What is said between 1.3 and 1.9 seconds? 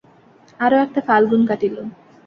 কাটিল।